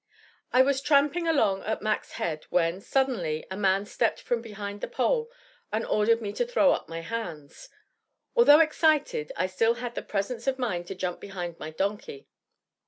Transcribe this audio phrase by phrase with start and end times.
[0.51, 4.87] I was tramping along at Mac's head when, suddenly, a man stepped from behind the
[4.87, 5.29] pole
[5.71, 7.69] and ordered me to throw up my hands.
[8.35, 12.27] Although excited, I still had the presence of mind to jump behind my donkey.